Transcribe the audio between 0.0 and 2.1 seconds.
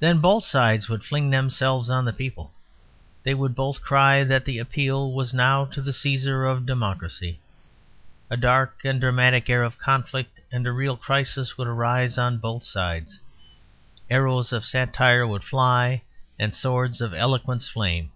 Then both sides would fling themselves on